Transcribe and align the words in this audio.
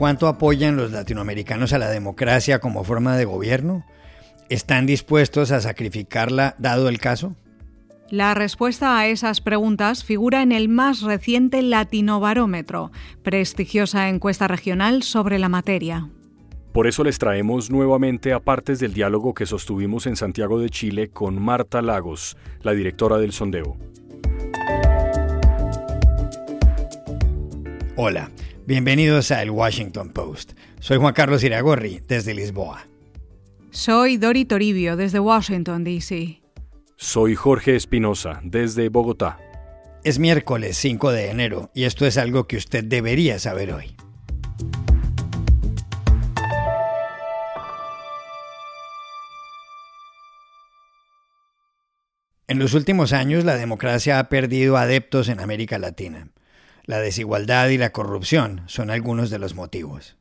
¿Cuánto 0.00 0.28
apoyan 0.28 0.76
los 0.76 0.92
latinoamericanos 0.92 1.74
a 1.74 1.78
la 1.78 1.90
democracia 1.90 2.58
como 2.58 2.84
forma 2.84 3.18
de 3.18 3.26
gobierno? 3.26 3.84
¿Están 4.48 4.86
dispuestos 4.86 5.52
a 5.52 5.60
sacrificarla 5.60 6.54
dado 6.56 6.88
el 6.88 6.98
caso? 6.98 7.36
La 8.08 8.32
respuesta 8.32 8.98
a 8.98 9.08
esas 9.08 9.42
preguntas 9.42 10.02
figura 10.02 10.40
en 10.40 10.52
el 10.52 10.70
más 10.70 11.02
reciente 11.02 11.60
Latinobarómetro, 11.60 12.92
prestigiosa 13.22 14.08
encuesta 14.08 14.48
regional 14.48 15.02
sobre 15.02 15.38
la 15.38 15.50
materia. 15.50 16.08
Por 16.72 16.86
eso 16.86 17.04
les 17.04 17.18
traemos 17.18 17.70
nuevamente 17.70 18.32
a 18.32 18.40
partes 18.40 18.78
del 18.78 18.94
diálogo 18.94 19.34
que 19.34 19.44
sostuvimos 19.44 20.06
en 20.06 20.16
Santiago 20.16 20.60
de 20.60 20.70
Chile 20.70 21.10
con 21.10 21.38
Marta 21.42 21.82
Lagos, 21.82 22.38
la 22.62 22.72
directora 22.72 23.18
del 23.18 23.32
sondeo. 23.32 23.76
Hola, 27.96 28.30
bienvenidos 28.66 29.30
a 29.30 29.42
El 29.42 29.50
Washington 29.50 30.10
Post. 30.10 30.52
Soy 30.80 30.98
Juan 30.98 31.14
Carlos 31.14 31.42
Iragorri, 31.44 32.02
desde 32.06 32.34
Lisboa. 32.34 32.86
Soy 33.70 34.16
Dori 34.16 34.44
Toribio, 34.44 34.96
desde 34.96 35.20
Washington, 35.20 35.84
D.C. 35.84 36.40
Soy 36.96 37.34
Jorge 37.34 37.76
Espinosa, 37.76 38.40
desde 38.42 38.88
Bogotá. 38.88 39.38
Es 40.04 40.18
miércoles 40.18 40.76
5 40.78 41.12
de 41.12 41.30
enero 41.30 41.70
y 41.74 41.84
esto 41.84 42.06
es 42.06 42.16
algo 42.18 42.46
que 42.46 42.56
usted 42.56 42.84
debería 42.84 43.38
saber 43.38 43.72
hoy. 43.72 43.94
En 52.48 52.58
los 52.58 52.74
últimos 52.74 53.12
años 53.12 53.44
la 53.44 53.54
democracia 53.54 54.18
ha 54.18 54.28
perdido 54.28 54.76
adeptos 54.76 55.28
en 55.28 55.38
América 55.38 55.78
Latina. 55.78 56.32
La 56.90 56.98
desigualdad 56.98 57.68
y 57.68 57.78
la 57.78 57.92
corrupción 57.92 58.62
son 58.66 58.90
algunos 58.90 59.30
de 59.30 59.38
los 59.38 59.54
motivos. 59.54 60.16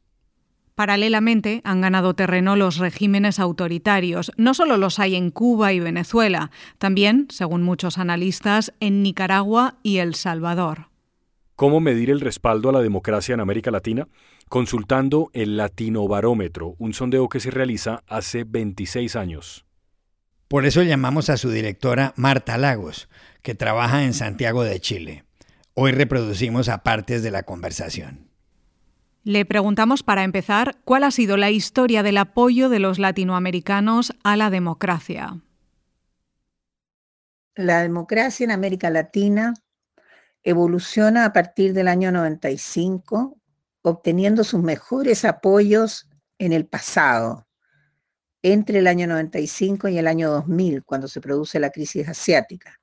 Paralelamente, 0.76 1.62
han 1.64 1.82
ganado 1.82 2.14
terreno 2.14 2.56
los 2.56 2.78
regímenes 2.78 3.40
autoritarios. 3.40 4.32
No 4.38 4.54
solo 4.54 4.78
los 4.78 5.00
hay 5.00 5.16
en 5.16 5.32
Cuba 5.32 5.74
y 5.74 5.80
Venezuela, 5.80 6.52
también, 6.78 7.26
según 7.32 7.64
muchos 7.64 7.98
analistas, 7.98 8.72
en 8.82 9.02
Nicaragua 9.02 9.80
y 9.82 9.98
El 9.98 10.14
Salvador. 10.14 10.90
¿Cómo 11.56 11.80
medir 11.80 12.12
el 12.12 12.20
respaldo 12.20 12.70
a 12.70 12.74
la 12.74 12.82
democracia 12.82 13.34
en 13.34 13.40
América 13.40 13.72
Latina? 13.72 14.08
Consultando 14.48 15.32
el 15.34 15.58
Latino 15.58 16.08
Barómetro, 16.08 16.76
un 16.78 16.94
sondeo 16.94 17.30
que 17.30 17.40
se 17.40 17.50
realiza 17.50 18.04
hace 18.06 18.44
26 18.44 19.16
años. 19.16 19.66
Por 20.48 20.68
eso 20.68 20.84
llamamos 20.84 21.32
a 21.32 21.38
su 21.38 21.50
directora 21.50 22.14
Marta 22.16 22.60
Lagos, 22.60 23.10
que 23.42 23.56
trabaja 23.56 24.04
en 24.04 24.14
Santiago 24.14 24.64
de 24.64 24.80
Chile. 24.80 25.24
Hoy 25.82 25.94
reproducimos 25.94 26.68
a 26.68 26.84
partes 26.84 27.24
de 27.24 27.32
la 27.32 27.44
conversación. 27.44 28.30
Le 29.24 29.46
preguntamos 29.46 30.04
para 30.04 30.26
empezar 30.26 30.76
cuál 30.84 31.06
ha 31.06 31.12
sido 31.12 31.38
la 31.38 31.52
historia 31.52 32.04
del 32.04 32.18
apoyo 32.18 32.68
de 32.68 32.80
los 32.80 33.00
latinoamericanos 33.00 34.14
a 34.26 34.36
la 34.36 34.50
democracia. 34.50 35.40
La 37.56 37.82
democracia 37.82 38.44
en 38.44 38.52
América 38.52 38.90
Latina 38.90 39.54
evoluciona 40.44 41.24
a 41.24 41.32
partir 41.32 41.72
del 41.72 41.88
año 41.88 42.12
95, 42.12 43.38
obteniendo 43.82 44.44
sus 44.44 44.62
mejores 44.62 45.24
apoyos 45.24 46.10
en 46.40 46.52
el 46.52 46.66
pasado, 46.66 47.48
entre 48.42 48.80
el 48.80 48.88
año 48.88 49.08
95 49.08 49.88
y 49.88 49.98
el 49.98 50.08
año 50.08 50.30
2000, 50.30 50.84
cuando 50.84 51.08
se 51.08 51.22
produce 51.22 51.58
la 51.58 51.70
crisis 51.70 52.10
asiática. 52.10 52.82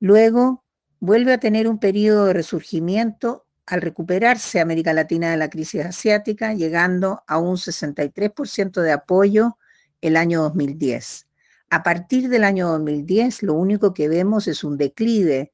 Luego 0.00 0.64
vuelve 1.00 1.32
a 1.32 1.38
tener 1.38 1.68
un 1.68 1.78
periodo 1.78 2.26
de 2.26 2.32
resurgimiento 2.32 3.46
al 3.66 3.82
recuperarse 3.82 4.60
América 4.60 4.92
Latina 4.92 5.30
de 5.30 5.36
la 5.36 5.50
crisis 5.50 5.84
asiática, 5.84 6.54
llegando 6.54 7.22
a 7.26 7.38
un 7.38 7.56
63% 7.56 8.80
de 8.80 8.92
apoyo 8.92 9.58
el 10.00 10.16
año 10.16 10.42
2010. 10.42 11.26
A 11.70 11.82
partir 11.82 12.30
del 12.30 12.44
año 12.44 12.68
2010, 12.68 13.42
lo 13.42 13.54
único 13.54 13.92
que 13.92 14.08
vemos 14.08 14.48
es 14.48 14.64
un 14.64 14.78
declive, 14.78 15.52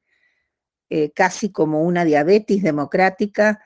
eh, 0.91 1.11
casi 1.13 1.51
como 1.51 1.83
una 1.83 2.05
diabetes 2.05 2.63
democrática, 2.63 3.61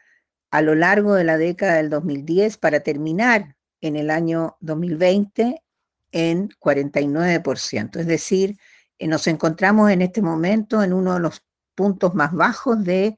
a 0.51 0.63
lo 0.63 0.75
largo 0.75 1.15
de 1.15 1.25
la 1.25 1.37
década 1.37 1.75
del 1.75 1.91
2010 1.91 2.57
para 2.57 2.81
terminar 2.81 3.57
en 3.83 3.97
el 3.97 4.11
año 4.11 4.57
2020 4.61 5.63
en 6.13 6.49
49%. 6.59 7.99
Es 7.99 8.07
decir, 8.07 8.57
eh, 8.99 9.07
nos 9.07 9.27
encontramos 9.27 9.91
en 9.91 10.01
este 10.01 10.23
momento 10.23 10.83
en 10.83 10.95
uno 10.95 11.15
de 11.15 11.21
los 11.21 11.43
puntos 11.79 12.13
más 12.13 12.33
bajos 12.33 12.83
de 12.83 13.17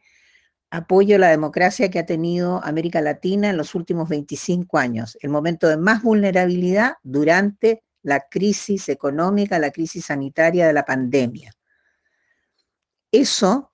apoyo 0.71 1.16
a 1.16 1.19
la 1.19 1.31
democracia 1.31 1.91
que 1.91 1.98
ha 1.98 2.04
tenido 2.04 2.62
América 2.62 3.00
Latina 3.00 3.48
en 3.48 3.56
los 3.56 3.75
últimos 3.75 4.10
25 4.10 4.76
años, 4.76 5.16
el 5.22 5.31
momento 5.31 5.66
de 5.66 5.78
más 5.78 6.03
vulnerabilidad 6.03 6.97
durante 7.03 7.82
la 8.03 8.28
crisis 8.28 8.91
económica, 8.91 9.59
la 9.59 9.71
crisis 9.71 10.04
sanitaria 10.04 10.66
de 10.66 10.75
la 10.75 10.84
pandemia. 10.84 11.54
Eso 13.10 13.72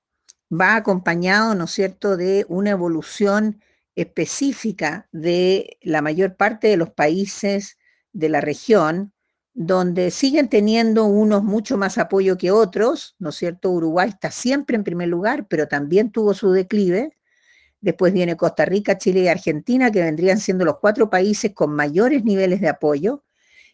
va 0.52 0.76
acompañado, 0.76 1.56
¿no 1.56 1.64
es 1.64 1.72
cierto?, 1.72 2.16
de 2.16 2.46
una 2.48 2.70
evolución 2.70 3.60
específica 3.96 5.08
de 5.10 5.78
la 5.82 6.00
mayor 6.00 6.36
parte 6.36 6.68
de 6.68 6.76
los 6.76 6.90
países 6.90 7.76
de 8.12 8.28
la 8.28 8.40
región, 8.40 9.12
donde 9.58 10.10
siguen 10.10 10.50
teniendo 10.50 11.06
unos 11.06 11.42
mucho 11.42 11.78
más 11.78 11.96
apoyo 11.96 12.36
que 12.36 12.50
otros, 12.50 13.16
¿no 13.18 13.30
es 13.30 13.36
cierto? 13.36 13.70
Uruguay 13.70 14.10
está 14.10 14.30
siempre 14.30 14.76
en 14.76 14.84
primer 14.84 15.08
lugar, 15.08 15.46
pero 15.48 15.66
también 15.66 16.10
tuvo 16.12 16.34
su 16.34 16.52
declive. 16.52 17.16
Después 17.80 18.12
viene 18.12 18.36
Costa 18.36 18.66
Rica, 18.66 18.98
Chile 18.98 19.20
y 19.20 19.28
Argentina, 19.28 19.90
que 19.90 20.02
vendrían 20.02 20.40
siendo 20.40 20.66
los 20.66 20.78
cuatro 20.78 21.08
países 21.08 21.54
con 21.54 21.70
mayores 21.70 22.22
niveles 22.22 22.60
de 22.60 22.68
apoyo. 22.68 23.24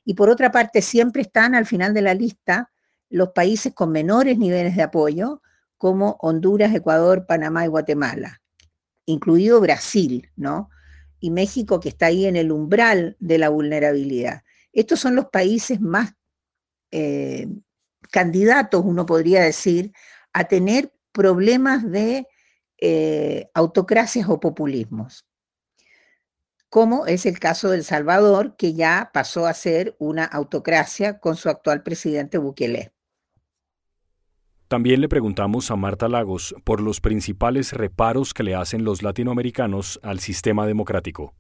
Y 0.04 0.15
por 0.15 0.31
otra 0.31 0.53
parte, 0.53 0.82
siempre 0.82 1.22
están 1.22 1.56
al 1.56 1.66
final 1.66 1.93
de 1.94 2.03
la 2.03 2.14
lista 2.14 2.70
los 3.10 3.31
países 3.31 3.75
con 3.75 3.91
menores 3.91 4.38
niveles 4.38 4.76
de 4.76 4.84
apoyo, 4.84 5.43
como 5.78 6.16
Honduras, 6.20 6.72
Ecuador, 6.72 7.26
Panamá 7.26 7.64
y 7.64 7.69
Guatemala, 7.69 8.41
incluido 9.04 9.60
Brasil, 9.60 10.31
¿no? 10.37 10.70
Y 11.19 11.32
México, 11.32 11.81
que 11.81 11.88
está 11.88 12.06
ahí 12.06 12.26
en 12.26 12.37
el 12.37 12.53
umbral 12.53 13.16
de 13.19 13.38
la 13.38 13.49
vulnerabilidad. 13.49 14.44
Estos 14.72 15.00
son 15.00 15.15
los 15.15 15.27
países 15.27 15.81
más 15.81 16.15
eh, 16.91 17.49
candidatos, 18.10 18.83
uno 18.84 19.06
podría 19.06 19.43
decir, 19.43 19.93
a 20.33 20.44
tener 20.44 20.93
problemas 21.12 21.91
de 21.91 22.27
eh, 22.78 23.50
autocracias 23.55 24.28
o 24.28 24.41
populismos, 24.41 25.27
como 26.69 27.06
es 27.06 27.27
el 27.27 27.38
caso 27.38 27.69
de 27.69 27.77
El 27.77 27.84
Salvador, 27.84 28.56
que 28.56 28.75
ya 28.75 29.11
pasó 29.12 29.47
a 29.47 29.55
ser 29.55 29.94
una 29.99 30.25
autocracia 30.25 31.21
con 31.21 31.37
su 31.37 31.49
actual 31.49 31.82
presidente 31.82 32.38
Bukele. 32.38 32.93
También 34.69 35.03
le 35.03 35.09
preguntamos 35.09 35.71
a 35.71 35.77
Marta 35.77 36.09
Lagos 36.09 36.55
por 36.65 36.81
los 36.81 37.03
principales 37.03 37.75
reparos 37.75 38.32
que 38.32 38.43
le 38.43 38.55
hacen 38.55 38.84
los 38.84 39.03
latinoamericanos 39.03 40.00
al 40.03 40.19
sistema 40.21 40.66
democrático. 40.66 41.34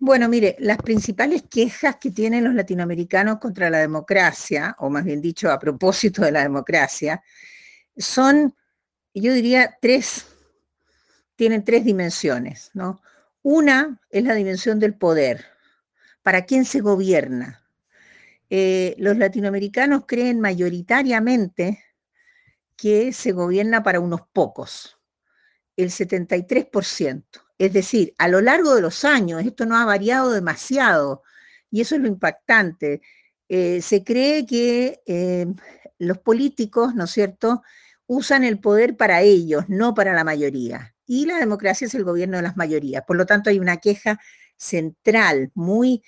Bueno, 0.00 0.28
mire, 0.28 0.54
las 0.60 0.78
principales 0.78 1.42
quejas 1.50 1.96
que 1.96 2.12
tienen 2.12 2.44
los 2.44 2.54
latinoamericanos 2.54 3.38
contra 3.38 3.68
la 3.68 3.78
democracia, 3.78 4.76
o 4.78 4.90
más 4.90 5.04
bien 5.04 5.20
dicho, 5.20 5.50
a 5.50 5.58
propósito 5.58 6.22
de 6.22 6.30
la 6.30 6.42
democracia, 6.42 7.20
son, 7.96 8.54
yo 9.12 9.32
diría, 9.32 9.76
tres, 9.82 10.26
tienen 11.34 11.64
tres 11.64 11.84
dimensiones, 11.84 12.70
¿no? 12.74 13.02
Una 13.42 14.00
es 14.10 14.22
la 14.22 14.34
dimensión 14.34 14.78
del 14.78 14.94
poder. 14.94 15.46
¿Para 16.22 16.44
quién 16.44 16.64
se 16.64 16.80
gobierna? 16.80 17.64
Eh, 18.50 18.94
los 18.98 19.16
latinoamericanos 19.16 20.04
creen 20.06 20.38
mayoritariamente 20.38 21.82
que 22.76 23.12
se 23.12 23.32
gobierna 23.32 23.82
para 23.82 23.98
unos 23.98 24.20
pocos, 24.32 24.96
el 25.76 25.90
73%. 25.90 27.47
Es 27.58 27.72
decir, 27.72 28.14
a 28.18 28.28
lo 28.28 28.40
largo 28.40 28.74
de 28.76 28.82
los 28.82 29.04
años, 29.04 29.44
esto 29.44 29.66
no 29.66 29.76
ha 29.76 29.84
variado 29.84 30.30
demasiado 30.30 31.22
y 31.70 31.80
eso 31.80 31.96
es 31.96 32.00
lo 32.00 32.06
impactante. 32.06 33.02
Eh, 33.48 33.82
se 33.82 34.04
cree 34.04 34.46
que 34.46 35.02
eh, 35.06 35.46
los 35.98 36.18
políticos, 36.18 36.94
¿no 36.94 37.04
es 37.04 37.10
cierto?, 37.10 37.62
usan 38.06 38.44
el 38.44 38.60
poder 38.60 38.96
para 38.96 39.22
ellos, 39.22 39.64
no 39.68 39.92
para 39.92 40.14
la 40.14 40.24
mayoría. 40.24 40.94
Y 41.04 41.26
la 41.26 41.38
democracia 41.38 41.86
es 41.86 41.94
el 41.94 42.04
gobierno 42.04 42.36
de 42.36 42.44
las 42.44 42.56
mayorías. 42.56 43.02
Por 43.06 43.16
lo 43.16 43.26
tanto, 43.26 43.50
hay 43.50 43.58
una 43.58 43.78
queja 43.78 44.20
central, 44.56 45.50
muy 45.54 46.02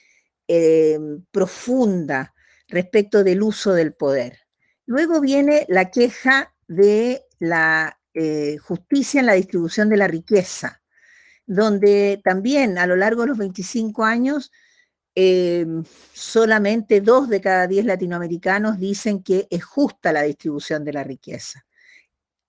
eh, 0.49 0.99
profunda 1.33 2.33
respecto 2.69 3.25
del 3.25 3.43
uso 3.43 3.73
del 3.73 3.93
poder. 3.93 4.39
Luego 4.87 5.21
viene 5.21 5.67
la 5.69 5.91
queja 5.91 6.55
de 6.69 7.25
la 7.39 7.97
justicia 8.63 9.21
en 9.21 9.27
la 9.27 9.35
distribución 9.35 9.89
de 9.89 9.97
la 9.97 10.09
riqueza 10.09 10.80
donde 11.51 12.21
también 12.23 12.79
a 12.79 12.87
lo 12.87 12.95
largo 12.95 13.23
de 13.23 13.29
los 13.29 13.39
25 13.39 14.05
años, 14.05 14.53
eh, 15.17 15.67
solamente 16.15 17.01
dos 17.01 17.29
de 17.29 17.41
cada 17.41 17.67
diez 17.67 17.85
latinoamericanos 17.85 18.79
dicen 18.79 19.25
que 19.25 19.49
es 19.51 19.65
justa 19.65 20.13
la 20.13 20.23
distribución 20.23 20.85
de 20.85 20.93
la 20.93 21.03
riqueza. 21.03 21.67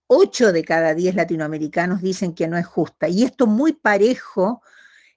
8 0.06 0.52
de 0.52 0.64
cada 0.64 0.94
10 0.94 1.16
latinoamericanos 1.16 2.04
dicen 2.04 2.36
que 2.36 2.48
no 2.48 2.60
es 2.60 2.68
justa. 2.68 3.10
Y 3.10 3.24
esto 3.24 3.48
muy 3.48 3.74
parejo 3.74 4.62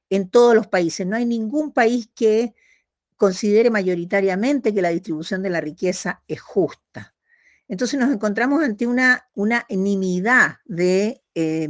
en 0.08 0.30
todos 0.30 0.54
los 0.54 0.66
países. 0.66 1.06
No 1.06 1.16
hay 1.16 1.26
ningún 1.26 1.70
país 1.70 2.08
que 2.14 2.54
considere 3.16 3.68
mayoritariamente 3.68 4.72
que 4.72 4.80
la 4.80 4.88
distribución 4.88 5.42
de 5.42 5.50
la 5.50 5.60
riqueza 5.60 6.22
es 6.26 6.40
justa. 6.40 7.14
Entonces 7.68 8.00
nos 8.00 8.10
encontramos 8.10 8.64
ante 8.64 8.86
una 8.86 9.28
unanimidad 9.34 10.56
de 10.64 11.22
eh, 11.34 11.68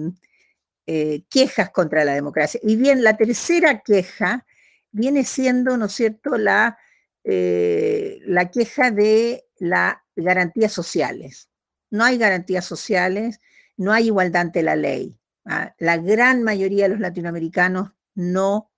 eh, 0.86 1.22
quejas 1.30 1.70
contra 1.70 2.04
la 2.04 2.14
democracia. 2.14 2.60
Y 2.62 2.76
bien, 2.76 3.02
la 3.02 3.16
tercera 3.16 3.80
queja 3.80 4.46
viene 4.90 5.24
siendo, 5.24 5.76
¿no 5.76 5.86
es 5.86 5.92
cierto?, 5.92 6.36
la, 6.36 6.78
eh, 7.24 8.18
la 8.26 8.50
queja 8.50 8.90
de 8.90 9.46
las 9.58 9.96
garantías 10.14 10.72
sociales. 10.72 11.48
No 11.90 12.04
hay 12.04 12.18
garantías 12.18 12.64
sociales, 12.64 13.40
no 13.76 13.92
hay 13.92 14.06
igualdad 14.06 14.42
ante 14.42 14.62
la 14.62 14.76
ley. 14.76 15.18
¿ah? 15.46 15.74
La 15.78 15.96
gran 15.96 16.42
mayoría 16.42 16.84
de 16.84 16.90
los 16.90 17.00
latinoamericanos 17.00 17.92
no 18.14 18.70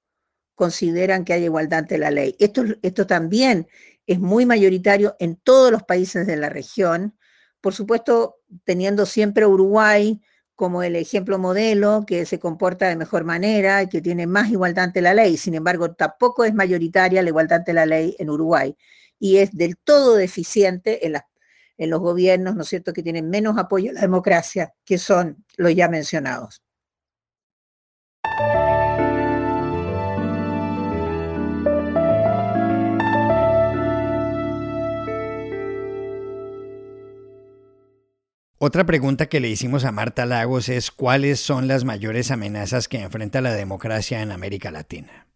consideran 0.55 1.25
que 1.25 1.35
hay 1.35 1.45
igualdad 1.45 1.81
ante 1.81 1.99
la 1.99 2.11
ley. 2.11 2.37
Esto, 2.39 2.65
esto 2.83 3.07
también 3.07 3.69
es 4.07 4.21
muy 4.21 4.47
mayoritario 4.47 5.17
en 5.19 5.37
todos 5.37 5.71
los 5.71 5.83
países 5.83 6.27
de 6.27 6.37
la 6.37 6.49
región, 6.49 7.17
por 7.61 7.75
supuesto 7.75 8.37
teniendo 8.65 9.07
siempre 9.07 9.45
Uruguay 9.45 10.23
como 10.57 10.83
el 10.83 10.97
ejemplo 10.97 11.39
modelo 11.39 12.05
que 12.07 12.27
se 12.27 12.39
comporta 12.39 12.89
de 12.89 12.97
mejor 12.97 13.25
manera 13.25 13.83
y 13.83 13.89
que 13.89 14.01
tiene 14.01 14.27
más 14.27 14.51
igualdad 14.51 14.85
ante 14.85 15.03
la 15.03 15.15
ley. 15.15 15.37
Sin 15.37 15.55
embargo, 15.55 15.95
tampoco 15.95 16.45
es 16.45 16.55
mayoritaria 16.55 17.23
la 17.23 17.29
igualdad 17.29 17.59
ante 17.59 17.75
la 17.75 17.87
ley 17.87 18.17
en 18.19 18.31
Uruguay 18.31 18.75
y 19.19 19.37
es 19.37 19.53
del 19.53 19.77
todo 19.77 20.17
deficiente 20.17 21.07
en, 21.07 21.15
los 21.91 22.01
gobiernos, 22.01 22.57
¿no 22.57 22.63
es 22.63 22.69
cierto?, 22.69 22.93
que 22.93 23.03
tienen 23.03 23.29
menos 23.29 23.59
apoyo 23.59 23.91
a 23.91 23.95
la 23.95 24.01
democracia, 24.01 24.75
que 24.85 24.99
son 24.99 25.45
los 25.57 25.75
ya 25.75 25.89
mencionados. 25.89 26.63
Otra 38.59 38.87
pregunta 38.87 39.27
que 39.27 39.39
le 39.39 39.49
hicimos 39.49 39.85
a 39.85 39.93
Marta 39.93 40.25
Lagos 40.25 40.71
es 40.71 40.91
cuáles 40.91 41.41
son 41.41 41.69
las 41.69 41.85
mayores 41.85 42.31
amenazas 42.31 42.89
que 42.89 43.01
enfrenta 43.01 43.43
la 43.43 43.53
democracia 43.53 44.23
en 44.23 44.33
América 44.33 44.71
Latina. 44.71 45.27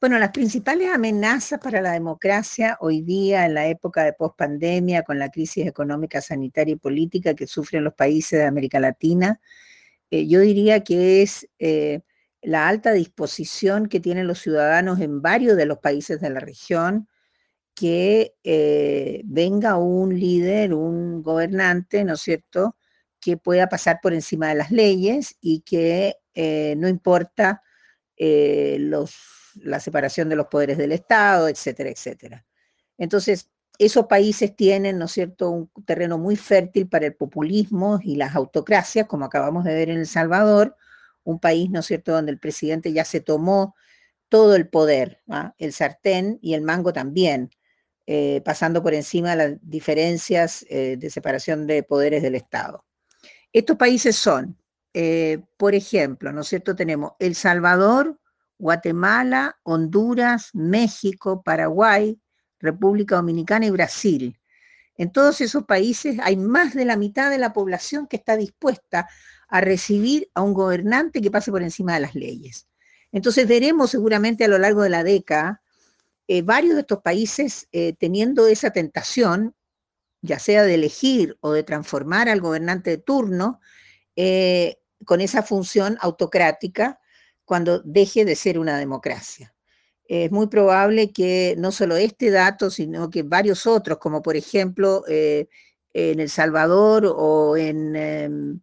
Bueno, 0.00 0.16
las 0.20 0.30
principales 0.30 0.94
amenazas 0.94 1.58
para 1.58 1.82
la 1.82 1.90
democracia 1.90 2.78
hoy 2.80 3.02
día, 3.02 3.46
en 3.46 3.54
la 3.54 3.66
época 3.66 4.04
de 4.04 4.12
pospandemia, 4.12 5.02
con 5.02 5.18
la 5.18 5.28
crisis 5.28 5.66
económica, 5.66 6.20
sanitaria 6.20 6.74
y 6.74 6.78
política 6.78 7.34
que 7.34 7.48
sufren 7.48 7.82
los 7.82 7.94
países 7.94 8.38
de 8.38 8.46
América 8.46 8.78
Latina, 8.78 9.40
eh, 10.12 10.28
yo 10.28 10.38
diría 10.38 10.84
que 10.84 11.22
es 11.22 11.48
eh, 11.58 12.02
la 12.42 12.68
alta 12.68 12.92
disposición 12.92 13.88
que 13.88 13.98
tienen 13.98 14.28
los 14.28 14.38
ciudadanos 14.38 15.00
en 15.00 15.20
varios 15.20 15.56
de 15.56 15.66
los 15.66 15.78
países 15.78 16.20
de 16.20 16.30
la 16.30 16.38
región 16.38 17.08
que 17.78 18.34
eh, 18.42 19.22
venga 19.24 19.76
un 19.76 20.18
líder, 20.18 20.74
un 20.74 21.22
gobernante, 21.22 22.04
¿no 22.04 22.14
es 22.14 22.20
cierto?, 22.20 22.76
que 23.20 23.36
pueda 23.36 23.68
pasar 23.68 24.00
por 24.02 24.14
encima 24.14 24.48
de 24.48 24.56
las 24.56 24.70
leyes 24.70 25.36
y 25.40 25.60
que 25.60 26.16
eh, 26.34 26.74
no 26.76 26.88
importa 26.88 27.62
eh, 28.16 28.78
los, 28.80 29.14
la 29.62 29.80
separación 29.80 30.28
de 30.28 30.36
los 30.36 30.46
poderes 30.46 30.78
del 30.78 30.92
Estado, 30.92 31.48
etcétera, 31.48 31.90
etcétera. 31.90 32.44
Entonces, 32.96 33.50
esos 33.78 34.06
países 34.06 34.56
tienen, 34.56 34.98
¿no 34.98 35.04
es 35.04 35.12
cierto?, 35.12 35.50
un 35.50 35.70
terreno 35.84 36.18
muy 36.18 36.34
fértil 36.34 36.88
para 36.88 37.06
el 37.06 37.14
populismo 37.14 38.00
y 38.02 38.16
las 38.16 38.34
autocracias, 38.34 39.06
como 39.06 39.24
acabamos 39.24 39.64
de 39.64 39.74
ver 39.74 39.90
en 39.90 39.98
El 39.98 40.06
Salvador, 40.06 40.76
un 41.22 41.38
país, 41.38 41.70
¿no 41.70 41.80
es 41.80 41.86
cierto?, 41.86 42.12
donde 42.12 42.32
el 42.32 42.40
presidente 42.40 42.92
ya 42.92 43.04
se 43.04 43.20
tomó 43.20 43.76
todo 44.28 44.56
el 44.56 44.68
poder, 44.68 45.22
¿ah? 45.28 45.54
el 45.58 45.72
sartén 45.72 46.38
y 46.42 46.54
el 46.54 46.62
mango 46.62 46.92
también. 46.92 47.50
Eh, 48.10 48.40
pasando 48.42 48.82
por 48.82 48.94
encima 48.94 49.32
de 49.32 49.36
las 49.36 49.58
diferencias 49.60 50.64
eh, 50.70 50.96
de 50.98 51.10
separación 51.10 51.66
de 51.66 51.82
poderes 51.82 52.22
del 52.22 52.36
Estado. 52.36 52.86
Estos 53.52 53.76
países 53.76 54.16
son, 54.16 54.56
eh, 54.94 55.42
por 55.58 55.74
ejemplo, 55.74 56.32
¿no 56.32 56.40
es 56.40 56.48
cierto? 56.48 56.74
Tenemos 56.74 57.12
El 57.18 57.34
Salvador, 57.34 58.18
Guatemala, 58.56 59.58
Honduras, 59.62 60.48
México, 60.54 61.42
Paraguay, 61.42 62.18
República 62.58 63.16
Dominicana 63.16 63.66
y 63.66 63.70
Brasil. 63.72 64.40
En 64.96 65.12
todos 65.12 65.42
esos 65.42 65.64
países 65.64 66.16
hay 66.22 66.38
más 66.38 66.72
de 66.72 66.86
la 66.86 66.96
mitad 66.96 67.28
de 67.28 67.36
la 67.36 67.52
población 67.52 68.06
que 68.06 68.16
está 68.16 68.38
dispuesta 68.38 69.06
a 69.50 69.60
recibir 69.60 70.30
a 70.32 70.40
un 70.40 70.54
gobernante 70.54 71.20
que 71.20 71.30
pase 71.30 71.50
por 71.50 71.62
encima 71.62 71.92
de 71.92 72.00
las 72.00 72.14
leyes. 72.14 72.68
Entonces 73.12 73.46
veremos 73.46 73.90
seguramente 73.90 74.46
a 74.46 74.48
lo 74.48 74.56
largo 74.56 74.82
de 74.82 74.88
la 74.88 75.04
década 75.04 75.60
eh, 76.28 76.42
varios 76.42 76.74
de 76.74 76.82
estos 76.82 77.00
países 77.00 77.68
eh, 77.72 77.94
teniendo 77.98 78.46
esa 78.46 78.70
tentación, 78.70 79.54
ya 80.20 80.38
sea 80.38 80.62
de 80.62 80.74
elegir 80.74 81.38
o 81.40 81.52
de 81.52 81.62
transformar 81.62 82.28
al 82.28 82.42
gobernante 82.42 82.90
de 82.90 82.98
turno, 82.98 83.60
eh, 84.14 84.76
con 85.06 85.22
esa 85.22 85.42
función 85.42 85.96
autocrática 86.02 87.00
cuando 87.44 87.80
deje 87.80 88.26
de 88.26 88.36
ser 88.36 88.58
una 88.58 88.78
democracia. 88.78 89.54
Es 90.04 90.30
muy 90.30 90.48
probable 90.48 91.12
que 91.12 91.54
no 91.58 91.72
solo 91.72 91.96
este 91.96 92.30
dato, 92.30 92.70
sino 92.70 93.08
que 93.08 93.22
varios 93.22 93.66
otros, 93.66 93.98
como 93.98 94.22
por 94.22 94.36
ejemplo 94.36 95.04
en 95.06 95.48
El 96.20 96.30
Salvador 96.30 97.10
o 97.16 97.56
en 97.56 97.96
em, 97.96 98.60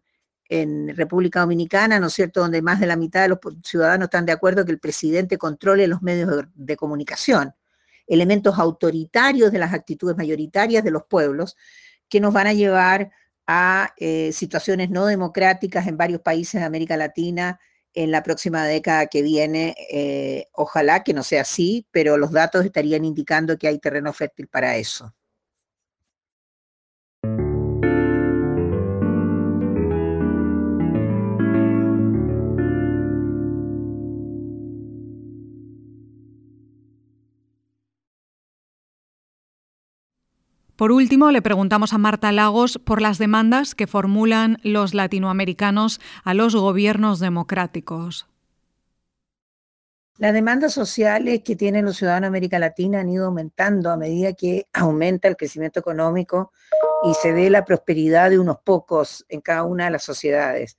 en 0.50 0.96
República 0.96 1.42
Dominicana, 1.42 2.00
¿no 2.00 2.08
es 2.08 2.14
cierto?, 2.14 2.42
donde 2.42 2.62
más 2.62 2.80
de 2.80 2.88
la 2.88 2.96
mitad 2.96 3.24
de 3.24 3.30
los 3.30 3.40
ciudadanos 3.64 4.06
están 4.06 4.26
de 4.26 4.32
acuerdo 4.32 4.66
que 4.66 4.72
el 4.72 4.80
presidente 4.80 5.38
controle 5.38 5.88
los 5.88 6.02
medios 6.02 6.46
de, 6.54 6.78
comunicación, 6.78 7.54
elementos 8.08 8.60
autoritarios 8.60 9.52
de 9.52 9.60
las 9.60 9.74
actitudes 9.74 10.16
mayoritarias 10.16 10.84
de 10.84 10.92
los 10.92 11.06
pueblos 11.06 11.56
que 12.08 12.20
nos 12.20 12.34
van 12.34 12.48
a 12.48 12.54
llevar 12.54 13.12
a 13.48 13.94
eh, 13.98 14.32
situaciones 14.32 14.90
no 14.90 15.06
democráticas 15.06 15.88
en 15.88 15.98
varios 15.98 16.22
países 16.22 16.62
de 16.62 16.66
América 16.66 16.98
Latina 16.98 17.60
en 17.94 18.12
la 18.12 18.22
próxima 18.24 18.66
década 18.66 19.08
que 19.08 19.22
viene. 19.22 19.76
Eh, 19.90 20.48
ojalá 20.52 21.04
que 21.04 21.14
no 21.14 21.24
sea 21.24 21.42
así, 21.42 21.88
pero 21.92 22.18
los 22.18 22.32
datos 22.32 22.66
estarían 22.66 23.06
indicando 23.06 23.58
que 23.58 23.68
hay 23.68 23.80
terreno 23.80 24.14
fértil 24.14 24.48
para 24.48 24.76
eso. 24.78 25.14
Por 40.76 40.92
último, 40.92 41.32
le 41.32 41.42
preguntamos 41.42 41.94
a 41.94 41.98
Marta 41.98 42.34
Lagos 42.34 42.80
por 42.84 43.02
las 43.02 43.18
demandas 43.18 43.76
que 43.76 43.88
formulan 43.88 44.58
los 44.62 44.94
latinoamericanos 44.94 46.02
a 46.26 46.34
los 46.34 46.54
gobiernos 46.54 47.22
democráticos. 47.22 48.28
Las 50.18 50.34
demandas 50.34 50.74
sociales 50.74 51.42
que 51.44 51.56
tienen 51.56 51.86
los 51.86 51.98
ciudadanos 51.98 52.24
de 52.24 52.28
América 52.28 52.60
Latina 52.60 53.00
han 53.00 53.10
ido 53.10 53.26
aumentando 53.26 53.90
a 53.90 53.98
medida 53.98 54.34
que 54.34 54.68
aumenta 54.74 55.28
el 55.30 55.38
crecimiento 55.38 55.80
económico 55.80 56.52
y 57.04 57.14
se 57.14 57.32
ve 57.32 57.50
la 57.50 57.64
prosperidad 57.64 58.30
de 58.30 58.40
unos 58.40 58.58
pocos 58.60 59.26
en 59.30 59.40
cada 59.42 59.64
una 59.64 59.86
de 59.86 59.92
las 59.92 60.04
sociedades. 60.04 60.78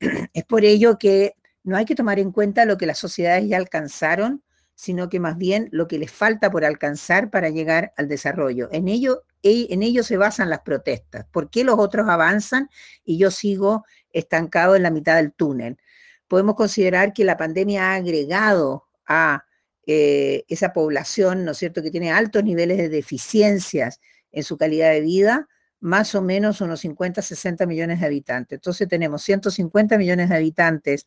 Es 0.34 0.44
por 0.44 0.64
ello 0.64 0.98
que 0.98 1.34
no 1.64 1.76
hay 1.76 1.84
que 1.84 1.94
tomar 1.94 2.18
en 2.18 2.32
cuenta 2.32 2.64
lo 2.64 2.76
que 2.76 2.86
las 2.86 2.98
sociedades 2.98 3.48
ya 3.48 3.56
alcanzaron, 3.56 4.42
sino 4.82 5.08
que 5.08 5.20
más 5.20 5.38
bien 5.38 5.68
lo 5.70 5.86
que 5.86 5.96
les 5.96 6.10
falta 6.10 6.50
por 6.50 6.64
alcanzar 6.64 7.30
para 7.30 7.50
llegar 7.50 7.92
al 7.96 8.08
desarrollo. 8.08 8.68
En 8.72 8.88
ello, 8.88 9.22
en 9.44 9.80
ello 9.80 10.02
se 10.02 10.16
basan 10.16 10.50
las 10.50 10.62
protestas. 10.62 11.24
¿Por 11.30 11.50
qué 11.50 11.62
los 11.62 11.78
otros 11.78 12.08
avanzan 12.08 12.68
y 13.04 13.16
yo 13.16 13.30
sigo 13.30 13.84
estancado 14.12 14.74
en 14.74 14.82
la 14.82 14.90
mitad 14.90 15.14
del 15.14 15.34
túnel? 15.34 15.78
Podemos 16.26 16.56
considerar 16.56 17.12
que 17.12 17.24
la 17.24 17.36
pandemia 17.36 17.92
ha 17.92 17.94
agregado 17.94 18.88
a 19.06 19.44
eh, 19.86 20.44
esa 20.48 20.72
población, 20.72 21.44
¿no 21.44 21.52
es 21.52 21.58
cierto?, 21.58 21.80
que 21.80 21.92
tiene 21.92 22.10
altos 22.10 22.42
niveles 22.42 22.78
de 22.78 22.88
deficiencias 22.88 24.00
en 24.32 24.42
su 24.42 24.56
calidad 24.56 24.90
de 24.90 25.00
vida, 25.00 25.48
más 25.78 26.16
o 26.16 26.22
menos 26.22 26.60
unos 26.60 26.80
50, 26.80 27.22
60 27.22 27.66
millones 27.66 28.00
de 28.00 28.06
habitantes. 28.06 28.56
Entonces 28.56 28.88
tenemos 28.88 29.22
150 29.22 29.96
millones 29.96 30.28
de 30.28 30.34
habitantes 30.34 31.06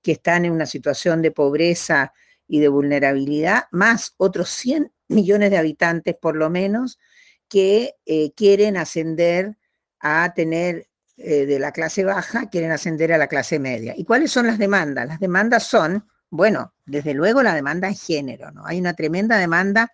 que 0.00 0.12
están 0.12 0.44
en 0.44 0.52
una 0.52 0.66
situación 0.66 1.22
de 1.22 1.32
pobreza 1.32 2.12
y 2.50 2.58
de 2.58 2.68
vulnerabilidad, 2.68 3.64
más 3.70 4.14
otros 4.16 4.50
100 4.50 4.92
millones 5.06 5.52
de 5.52 5.58
habitantes 5.58 6.16
por 6.20 6.34
lo 6.34 6.50
menos 6.50 6.98
que 7.48 7.94
eh, 8.06 8.32
quieren 8.32 8.76
ascender 8.76 9.56
a 10.00 10.32
tener 10.34 10.88
eh, 11.16 11.46
de 11.46 11.58
la 11.60 11.70
clase 11.70 12.02
baja, 12.02 12.50
quieren 12.50 12.72
ascender 12.72 13.12
a 13.12 13.18
la 13.18 13.28
clase 13.28 13.60
media. 13.60 13.94
¿Y 13.96 14.04
cuáles 14.04 14.32
son 14.32 14.48
las 14.48 14.58
demandas? 14.58 15.06
Las 15.06 15.20
demandas 15.20 15.62
son, 15.62 16.08
bueno, 16.28 16.74
desde 16.86 17.14
luego 17.14 17.40
la 17.44 17.54
demanda 17.54 17.86
de 17.86 17.94
género, 17.94 18.50
¿no? 18.50 18.66
Hay 18.66 18.80
una 18.80 18.94
tremenda 18.94 19.38
demanda 19.38 19.92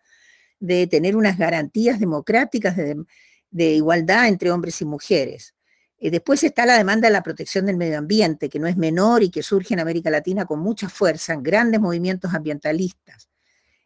de 0.59 0.87
tener 0.87 1.15
unas 1.15 1.37
garantías 1.37 2.01
democráticas 2.01 2.75
de, 2.75 3.05
de 3.51 3.73
igualdad 3.73 4.29
entre 4.29 4.51
hombres 4.51 4.81
y 4.81 4.87
mujeres. 4.87 5.55
Eh, 5.99 6.11
después 6.11 6.43
está 6.45 6.67
la 6.67 6.77
demanda 6.77 7.09
de 7.09 7.13
la 7.13 7.23
protección 7.23 7.67
del 7.67 7.77
medio 7.77 7.99
ambiente, 7.99 8.49
que 8.49 8.59
no 8.59 8.67
es 8.67 8.77
menor 8.77 9.23
y 9.23 9.31
que 9.31 9.43
surge 9.43 9.75
en 9.75 9.81
América 9.81 10.11
Latina 10.11 10.45
con 10.45 10.61
mucha 10.61 10.89
fuerza, 10.89 11.33
en 11.33 11.43
grandes 11.43 11.81
movimientos 11.81 12.35
ambientalistas. 12.35 13.29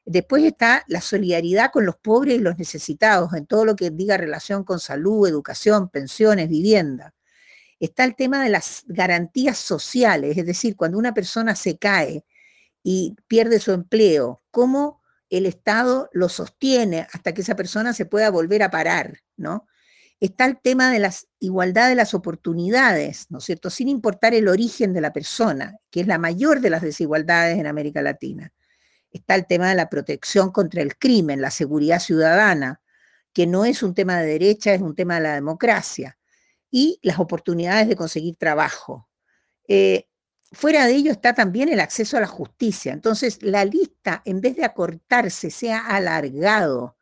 Después 0.04 0.42
está 0.44 0.84
la 0.88 1.00
solidaridad 1.00 1.70
con 1.70 1.86
los 1.86 1.96
pobres 1.96 2.36
y 2.36 2.40
los 2.40 2.58
necesitados, 2.58 3.32
en 3.34 3.46
todo 3.46 3.64
lo 3.64 3.76
que 3.76 3.90
diga 3.90 4.16
relación 4.16 4.64
con 4.64 4.80
salud, 4.80 5.28
educación, 5.28 5.88
pensiones, 5.88 6.48
vivienda. 6.48 7.14
Está 7.78 8.04
el 8.04 8.16
tema 8.16 8.42
de 8.42 8.50
las 8.50 8.82
garantías 8.86 9.58
sociales, 9.58 10.36
es 10.36 10.46
decir, 10.46 10.76
cuando 10.76 10.98
una 10.98 11.14
persona 11.14 11.54
se 11.54 11.78
cae 11.78 12.24
y 12.82 13.14
pierde 13.28 13.60
su 13.60 13.72
empleo, 13.72 14.42
cómo 14.50 15.00
el 15.28 15.46
Estado 15.46 16.10
lo 16.12 16.28
sostiene 16.28 17.06
hasta 17.12 17.32
que 17.32 17.42
esa 17.42 17.54
persona 17.54 17.92
se 17.92 18.06
pueda 18.06 18.30
volver 18.30 18.62
a 18.64 18.70
parar, 18.70 19.20
¿no? 19.36 19.66
Está 20.20 20.44
el 20.44 20.60
tema 20.60 20.90
de 20.90 20.98
la 20.98 21.14
igualdad 21.38 21.88
de 21.88 21.94
las 21.94 22.12
oportunidades, 22.12 23.26
¿no 23.30 23.38
es 23.38 23.44
cierto? 23.44 23.70
Sin 23.70 23.88
importar 23.88 24.34
el 24.34 24.48
origen 24.48 24.92
de 24.92 25.00
la 25.00 25.14
persona, 25.14 25.78
que 25.90 26.02
es 26.02 26.06
la 26.06 26.18
mayor 26.18 26.60
de 26.60 26.68
las 26.68 26.82
desigualdades 26.82 27.58
en 27.58 27.66
América 27.66 28.02
Latina. 28.02 28.52
Está 29.10 29.34
el 29.34 29.46
tema 29.46 29.70
de 29.70 29.74
la 29.74 29.88
protección 29.88 30.52
contra 30.52 30.82
el 30.82 30.98
crimen, 30.98 31.40
la 31.40 31.50
seguridad 31.50 32.00
ciudadana, 32.00 32.82
que 33.32 33.46
no 33.46 33.64
es 33.64 33.82
un 33.82 33.94
tema 33.94 34.18
de 34.18 34.26
derecha, 34.26 34.74
es 34.74 34.82
un 34.82 34.94
tema 34.94 35.14
de 35.14 35.22
la 35.22 35.34
democracia. 35.34 36.18
Y 36.70 37.00
las 37.02 37.18
oportunidades 37.18 37.88
de 37.88 37.96
conseguir 37.96 38.36
trabajo. 38.36 39.08
Eh, 39.66 40.06
fuera 40.52 40.86
de 40.86 40.94
ello 40.94 41.12
está 41.12 41.34
también 41.34 41.70
el 41.70 41.80
acceso 41.80 42.18
a 42.18 42.20
la 42.20 42.26
justicia. 42.26 42.92
Entonces, 42.92 43.42
la 43.42 43.64
lista, 43.64 44.20
en 44.26 44.42
vez 44.42 44.56
de 44.56 44.64
acortarse, 44.64 45.50
se 45.50 45.72
ha 45.72 45.86
alargado. 45.86 46.96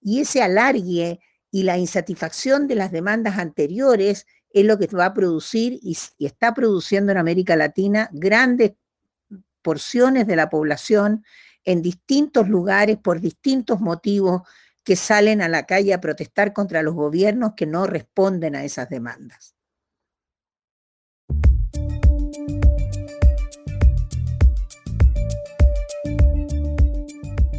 Y 0.00 0.20
ese 0.20 0.42
alargue 0.42 1.20
y 1.56 1.62
la 1.62 1.78
insatisfacción 1.78 2.68
de 2.68 2.74
las 2.74 2.92
demandas 2.92 3.38
anteriores 3.38 4.26
es 4.50 4.64
lo 4.66 4.78
que 4.78 4.88
va 4.88 5.06
a 5.06 5.14
producir 5.14 5.78
y, 5.80 5.96
y 6.18 6.26
está 6.26 6.52
produciendo 6.52 7.12
en 7.12 7.16
América 7.16 7.56
Latina 7.56 8.10
grandes 8.12 8.72
porciones 9.62 10.26
de 10.26 10.36
la 10.36 10.50
población 10.50 11.24
en 11.64 11.80
distintos 11.80 12.50
lugares 12.50 12.98
por 12.98 13.22
distintos 13.22 13.80
motivos 13.80 14.42
que 14.84 14.96
salen 14.96 15.40
a 15.40 15.48
la 15.48 15.64
calle 15.64 15.94
a 15.94 16.00
protestar 16.02 16.52
contra 16.52 16.82
los 16.82 16.92
gobiernos 16.92 17.54
que 17.56 17.64
no 17.64 17.86
responden 17.86 18.54
a 18.54 18.62
esas 18.62 18.90
demandas. 18.90 19.55